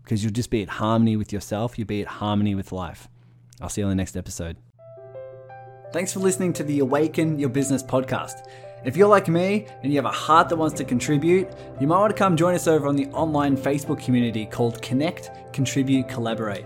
because 0.10 0.24
you'll 0.24 0.34
just 0.34 0.50
be 0.50 0.63
at 0.63 0.70
harmony 0.70 1.15
with 1.15 1.32
yourself, 1.32 1.78
you'll 1.78 1.86
be 1.86 2.02
at 2.02 2.08
harmony 2.08 2.56
with 2.56 2.72
life. 2.72 3.08
I'll 3.62 3.70
see 3.70 3.82
you 3.82 3.86
on 3.86 3.92
the 3.92 3.96
next 3.96 4.18
episode. 4.18 4.58
Thanks 5.94 6.13
for 6.13 6.20
listening 6.20 6.52
to 6.54 6.63
the 6.63 6.80
Awaken 6.80 7.38
Your 7.38 7.50
Business 7.50 7.84
podcast. 7.84 8.48
If 8.86 8.98
you're 8.98 9.08
like 9.08 9.28
me 9.28 9.68
and 9.84 9.92
you 9.92 10.00
have 10.00 10.06
a 10.06 10.10
heart 10.10 10.50
that 10.50 10.56
wants 10.56 10.78
to 10.78 10.84
contribute, 10.84 11.48
you 11.80 11.86
might 11.86 12.00
want 12.00 12.10
to 12.10 12.18
come 12.18 12.36
join 12.36 12.56
us 12.56 12.68
over 12.68 12.88
on 12.88 12.96
the 12.96 13.06
online 13.08 13.56
Facebook 13.56 14.04
community 14.04 14.48
called 14.48 14.82
Connect, 14.82 15.30
Contribute, 15.54 16.08
Collaborate. 16.08 16.65